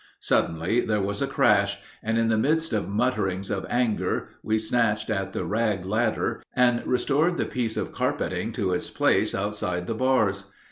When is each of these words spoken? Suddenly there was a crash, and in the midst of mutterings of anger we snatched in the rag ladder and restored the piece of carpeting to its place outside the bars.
Suddenly 0.21 0.79
there 0.79 0.99
was 0.99 1.21
a 1.21 1.27
crash, 1.27 1.77
and 2.01 2.17
in 2.17 2.29
the 2.29 2.35
midst 2.39 2.73
of 2.73 2.89
mutterings 2.89 3.51
of 3.51 3.67
anger 3.69 4.29
we 4.41 4.57
snatched 4.57 5.11
in 5.11 5.31
the 5.31 5.45
rag 5.45 5.85
ladder 5.85 6.41
and 6.55 6.81
restored 6.87 7.37
the 7.37 7.45
piece 7.45 7.77
of 7.77 7.91
carpeting 7.91 8.51
to 8.53 8.71
its 8.73 8.89
place 8.89 9.35
outside 9.35 9.85
the 9.85 9.93
bars. 9.93 10.45